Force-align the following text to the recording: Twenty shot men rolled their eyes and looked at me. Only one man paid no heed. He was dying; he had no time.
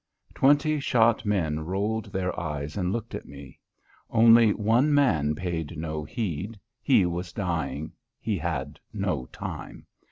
Twenty 0.33 0.79
shot 0.79 1.27
men 1.27 1.59
rolled 1.59 2.05
their 2.07 2.33
eyes 2.39 2.75
and 2.75 2.91
looked 2.91 3.13
at 3.13 3.27
me. 3.27 3.59
Only 4.09 4.51
one 4.51 4.91
man 4.95 5.35
paid 5.35 5.77
no 5.77 6.03
heed. 6.05 6.59
He 6.81 7.05
was 7.05 7.31
dying; 7.31 7.91
he 8.19 8.39
had 8.39 8.79
no 8.91 9.27
time. 9.27 9.85